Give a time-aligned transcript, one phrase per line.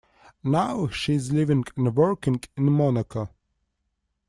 [0.43, 3.29] Now she is living and working in Monaco.